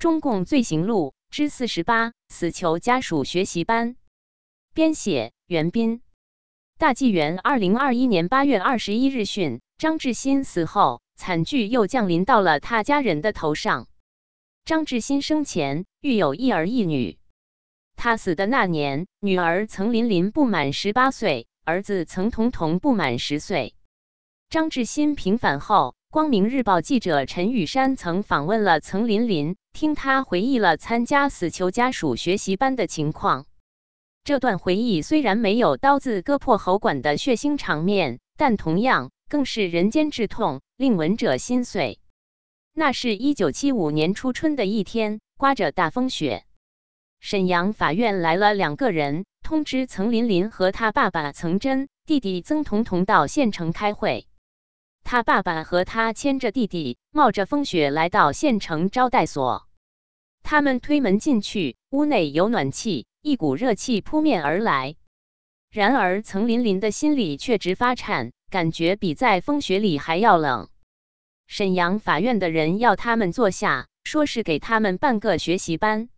[0.00, 3.96] 中共罪行录之四十八：死囚家属学习班。
[4.72, 6.00] 编写：袁斌。
[6.78, 13.88] 大纪元二零二一年八月二十一日讯：张志新死后，惨剧又降临到了他家人的头上。
[14.64, 17.18] 张志新生前育有一儿一女，
[17.94, 23.74] 他死的那年，女儿曾琳琳不满十八岁，儿子曾彤彤不满十岁。
[24.48, 25.94] 张志新平反后。
[26.12, 33.46] 光明日报记者陈雨山曾访问了曾琳琳，听他回忆了参加死囚家属学习班的情况。
[34.24, 42.00] 这段回忆虽然没有刀子割破喉管的血腥场面，但同样更是人间至痛，令闻者心碎。
[42.74, 46.42] 那是一九七五年初春的一天，刮着大风雪，
[47.20, 54.26] 沈阳法院来了两个人，通知曾琳琳和他爸爸曾真、弟弟曾彤彤到县城开会。
[55.10, 59.66] 他爸爸和他牵着弟弟，冒着风雪来到县城招待所。
[60.44, 64.94] 他们推门进去，屋内有暖气，一股热气扑面而来。
[65.72, 70.68] 然而，曾琳琳的心里却直发颤，感觉比在风雪里还要冷。
[71.48, 76.08] 沈阳法院的人要他们坐下，说是给他们办个学习班。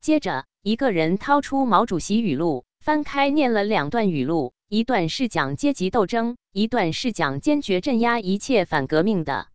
[0.00, 4.52] 接着，一个人掏出毛主席语录，翻开念了两段语录。
[4.68, 9.46] 一段是讲阶级斗争，一段是讲坚决镇压一切反革命的。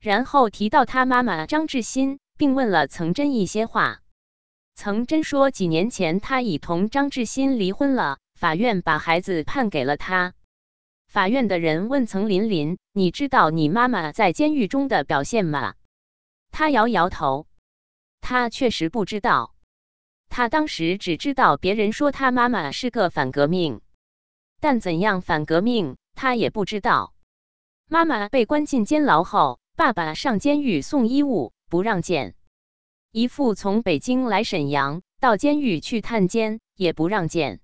[0.00, 4.00] 然后提到他妈妈张志新，并问了曾真一些话。
[4.74, 10.34] 曾真说，几年前他已同张志新离婚了，法院把孩子判给了他。
[11.06, 15.74] 法院的人问曾琳琳：“你知道你妈妈在监狱中的表现吗？”
[16.50, 17.46] 他摇摇头，
[18.20, 19.54] 他确实不知道。
[20.28, 23.80] 他当时只知道别人说他妈妈是个反革命。
[24.62, 27.14] 但怎样反革命，他也不知道。
[27.88, 32.34] 妈妈被关进监牢后，爸爸上监狱送衣物，不让见；
[33.10, 37.58] 姨父从北京来沈阳，到监狱去探监，也不让见。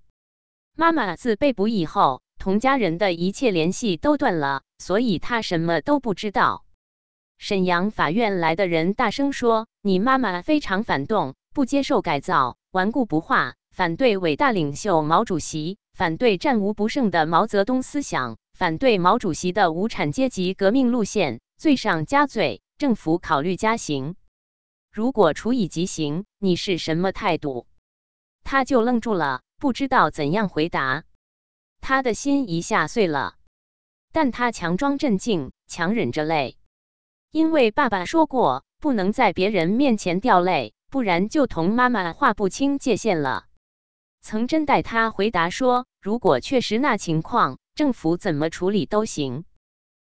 [0.75, 6.65] 妈妈自被捕以后，同家人的一切联系都断了，所以他什么都不知道。
[7.37, 24.17] 沈阳法院来的人大声说：“你妈妈非常反动，不接受改造，顽固不化，反对伟大领袖毛主席。”反对战无不胜的毛泽东思想，反对毛主席的无产阶级革命路线，罪上加罪，政府考虑加刑。
[24.91, 27.67] 如果处以极刑，你是什么态度？
[28.43, 31.03] 他就愣住了，不知道怎样回答。
[31.79, 33.35] 他的心一下碎了，
[34.11, 36.57] 但他强装镇静，强忍着泪，
[37.31, 43.47] 因为爸爸说过，不能在别人面前掉泪，不然就同妈妈划不清界限了。
[44.21, 49.45] 曾真带他回答说：“如果确实那情况，政府怎么处理都行。”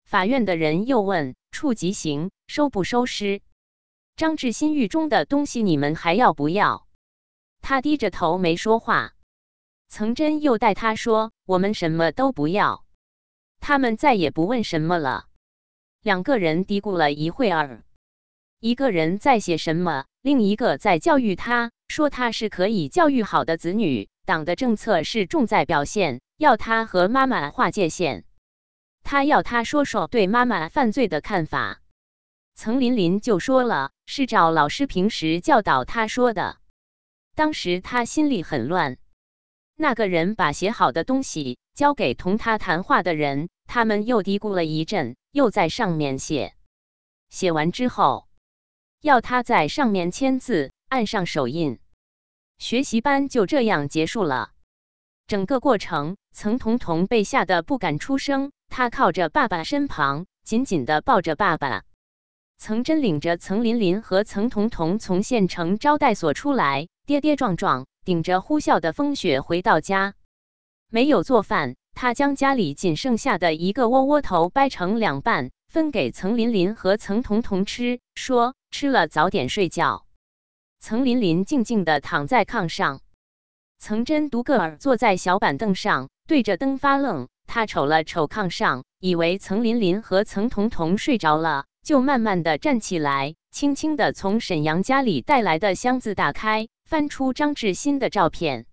[0.05, 3.41] 法院的人又问：“处极刑，收不收尸？
[4.17, 6.87] 张志新狱中的东西你们还要不要？”
[7.61, 9.15] 他低着头没说话。
[9.89, 12.85] 曾真又带他说：“我们什么都不要。”
[13.61, 15.27] 他们再也不问什么了。
[16.03, 17.83] 两个人嘀咕了一会儿，
[18.65, 21.71] 一个人在写什么，另一个在教育他。
[21.87, 28.25] 说他是可以教育好的子女，党的政策是重在表现，要他和妈妈划界限。
[29.03, 31.83] 他要他说说对妈妈犯罪的看法。
[32.55, 36.57] 曾琳琳就说了，是找老师平时教导他说的。
[37.35, 38.97] 当时他心里很乱。
[39.77, 46.55] 那个人把写好的东西交给同他谈话的人，他们又嘀咕了一阵，又在上面写。
[47.29, 48.27] 写完之后，
[49.05, 50.73] 要他在上面签字。
[50.89, 51.79] 按上手印，
[52.57, 54.53] 学习班就这样结束了。
[55.27, 61.83] 整个过程，曾彤彤被吓得不敢出声，他靠着爸爸身旁，紧紧的抱着爸爸。
[62.57, 70.15] 曾真领着曾琳琳和曾彤彤从县城招待所出来，跌跌撞撞，顶着呼啸的风雪回到家。
[70.89, 80.07] 没有做饭，他将家里仅剩下的一个窝窝头掰成两半，分给曾琳琳和曾彤彤吃，说吃了早点睡觉。
[80.79, 83.01] 曾琳琳静静地躺在炕上，
[83.81, 87.27] 曾真独个儿坐在小板凳上，对着灯发愣。
[87.49, 98.67] 他瞅了瞅炕上，以为曾琳琳和曾彤彤睡着了，就慢慢地站起来，轻轻地从沈阳家里带来的箱子打开，翻出张志新的照片。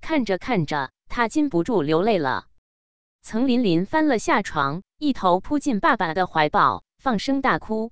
[0.00, 2.46] 看着看着，他禁不住流泪了。
[3.20, 7.90] 曾琳琳翻了下床，一头扑进爸爸的怀抱，放声大哭。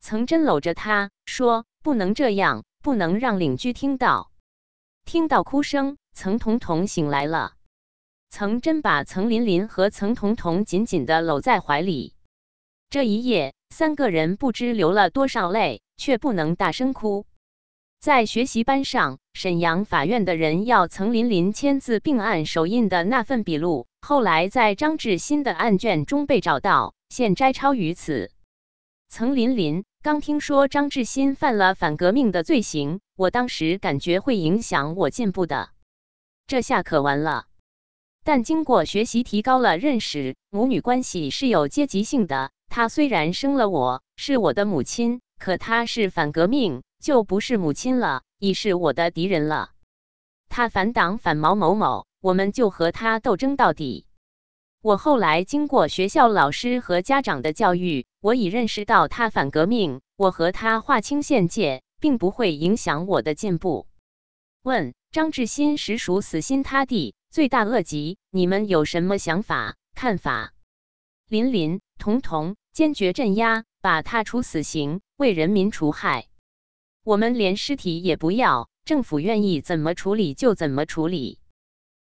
[0.00, 1.64] 曾真搂着他说。
[1.84, 4.30] 不能这样，不能让邻居听到。
[5.04, 7.52] 听到哭声，曾彤彤醒来了。
[8.30, 12.14] 曾真把曾琳琳和曾彤彤紧紧的搂在怀里。
[12.88, 17.26] 这一夜，三个人不知流了多少泪，却不能大声哭。
[18.04, 28.30] 在学习班上，沈阳法院的人要曾琳琳签字并按手印的那份笔录，后来在张志新的案卷中被找到，现摘抄于此。
[29.08, 35.70] 曾琳琳刚听说张志新犯了反革命的罪行，我当时感觉会影响我进步的，
[36.46, 37.46] 这下可完了。
[38.22, 42.50] 但经过学习，提高了认识，母女关系是有阶级性的。
[42.68, 49.72] 她虽然生了我，是我的母亲，可她是反革命，就不是母亲了，已是我的敌人了。
[50.48, 54.06] 他反党反毛某某，我们就和他斗争到底。
[54.80, 63.86] 我后来经过学校老师和家长的教育，我已认识到他反革命，我和他划清限界，并不会影响我的进步。
[64.62, 70.54] 问张志新实属死心塌地、罪大恶极，你们有什么想法、看法？
[71.28, 76.28] 林林、彤彤坚决镇压，把他处死刑，为人民除害。
[77.04, 81.38] 我们连尸体也不要，政府愿意怎么处理就怎么处理，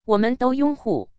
[0.06, 1.10] 我们都拥护。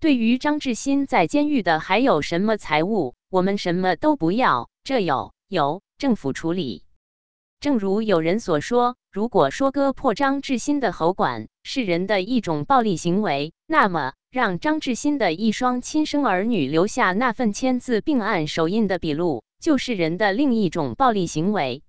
[0.00, 6.82] 对于张志新在监狱的还有什么财物，我们什么都不要，这有由政府处理。
[7.60, 21.82] 正如有人所说，如果说割破张志新的喉管是人的一种暴力行为，那么让张志新的一双亲生儿女留下那份签字并按手印的笔录，就是人的另一种暴力行为，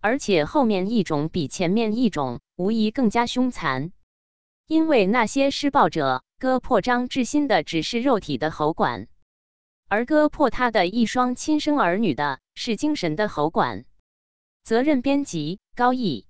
[0.00, 3.92] 而且后面一种比前面一种无疑更加凶残，
[4.66, 6.24] 因为那些施暴者。
[6.40, 9.08] 割破张志新的只是肉体的喉管，
[9.88, 13.84] 而割破他的一双亲生儿女的是精神的喉管。
[14.62, 16.27] 责任编辑：高毅。